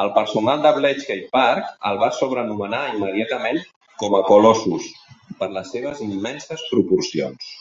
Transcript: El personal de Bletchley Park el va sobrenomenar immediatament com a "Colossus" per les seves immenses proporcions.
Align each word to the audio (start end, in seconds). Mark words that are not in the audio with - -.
El 0.00 0.08
personal 0.14 0.64
de 0.64 0.72
Bletchley 0.78 1.22
Park 1.36 1.68
el 1.92 2.00
va 2.00 2.08
sobrenomenar 2.16 2.80
immediatament 2.96 3.62
com 4.02 4.20
a 4.20 4.22
"Colossus" 4.32 4.90
per 5.40 5.52
les 5.56 5.74
seves 5.78 6.04
immenses 6.12 6.68
proporcions. 6.74 7.52